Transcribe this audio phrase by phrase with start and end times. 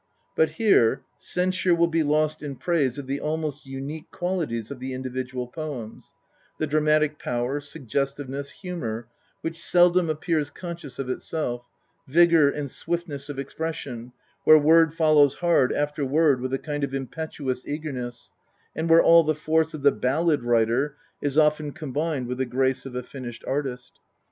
[0.35, 4.95] But here censure will be lost in praise of the almost unique qualities of the
[4.95, 6.15] individual poems
[6.57, 9.07] the dramatic power, suggestiveness, humour
[9.41, 11.69] which seldom appears conscious of itself,
[12.07, 14.11] vigour and swift ness of expression,
[14.43, 18.31] where word follows hard after word with a kind of impetuous eagerness,
[18.75, 22.87] and where all the force of the ballad writer is often combined with the grace
[22.87, 23.99] of a finished artist.